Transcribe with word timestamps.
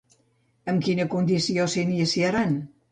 Amb 0.73 0.81
quina 0.87 1.07
condició 1.13 1.71
s'iniciaran? 1.77 2.63